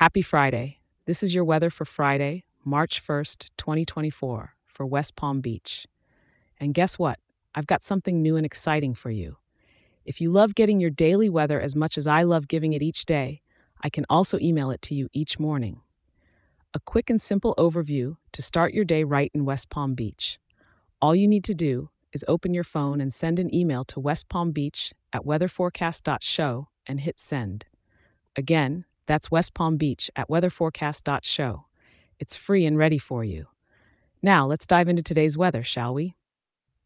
[0.00, 0.78] Happy Friday.
[1.04, 5.86] This is your weather for Friday, March 1st, 2024, for West Palm Beach.
[6.58, 7.18] And guess what?
[7.54, 9.36] I've got something new and exciting for you.
[10.06, 13.04] If you love getting your daily weather as much as I love giving it each
[13.04, 13.42] day,
[13.82, 15.82] I can also email it to you each morning.
[16.72, 20.38] A quick and simple overview to start your day right in West Palm Beach.
[21.02, 24.30] All you need to do is open your phone and send an email to West
[24.30, 27.66] Palm Beach at weatherforecast.show and hit send.
[28.34, 31.64] Again, that's West Palm Beach at weatherforecast.show.
[32.20, 33.48] It's free and ready for you.
[34.22, 36.14] Now, let's dive into today's weather, shall we?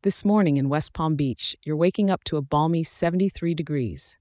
[0.04, 4.16] This morning in West Palm Beach, you're waking up to a balmy 73 degrees.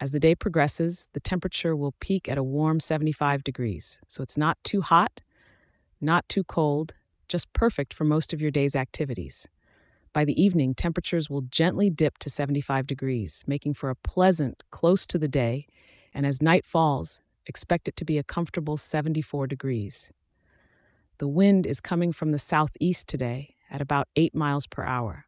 [0.00, 4.38] As the day progresses, the temperature will peak at a warm 75 degrees, so it's
[4.38, 5.20] not too hot,
[6.00, 6.94] not too cold,
[7.28, 9.46] just perfect for most of your day's activities.
[10.14, 15.06] By the evening, temperatures will gently dip to 75 degrees, making for a pleasant, close
[15.08, 15.66] to the day,
[16.14, 20.12] and as night falls, expect it to be a comfortable 74 degrees.
[21.18, 25.26] The wind is coming from the southeast today at about 8 miles per hour.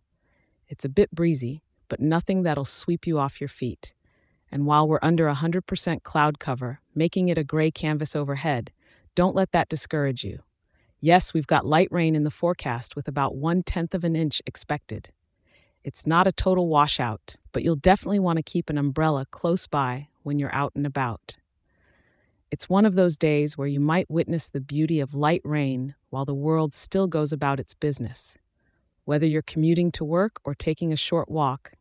[0.69, 3.95] It's a bit breezy, but nothing that'll sweep you off your feet.
[4.50, 8.73] And while we're under 100% cloud cover, making it a gray canvas overhead,
[9.14, 10.41] don't let that discourage you.
[11.01, 14.41] Yes, we've got light rain in the forecast with about one tenth of an inch
[14.47, 15.11] expected.
[15.84, 20.08] It's not a total washout, but you'll definitely want to keep an umbrella close by
[20.23, 21.36] when you're out and about.
[22.48, 26.25] It's one of those days where you might witness the beauty of light rain while
[26.25, 28.36] the world still goes about its business.
[29.05, 31.72] Whether you're commuting to work or taking a short walk,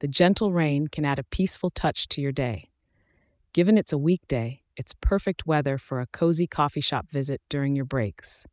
[0.00, 2.70] the gentle rain can add a peaceful touch to your day.
[3.54, 7.84] Given it's a weekday, it's perfect weather for a cozy coffee shop visit during your
[7.86, 8.46] breaks.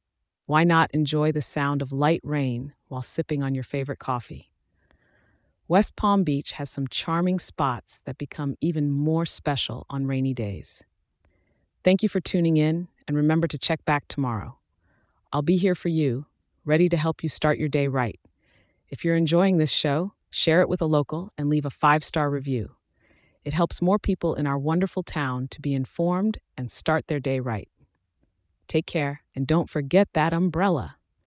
[0.45, 4.51] Why not enjoy the sound of light rain while sipping on your favorite coffee?
[5.67, 10.83] West Palm Beach has some charming spots that become even more special on rainy days.
[11.87, 14.57] Thank you for tuning in, and remember to check back tomorrow.
[15.31, 16.25] I'll be here for you,
[16.65, 18.19] ready to help you start your day right.
[18.89, 22.29] If you're enjoying this show, share it with a local and leave a five star
[22.29, 22.75] review.
[23.45, 27.39] It helps more people in our wonderful town to be informed and start their day
[27.39, 27.69] right.
[28.67, 30.97] Take care, and don't forget that umbrella.